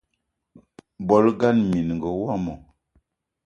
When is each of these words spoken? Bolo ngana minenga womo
Bolo 1.07 1.29
ngana 1.35 1.61
minenga 1.69 2.07
womo 2.19 2.53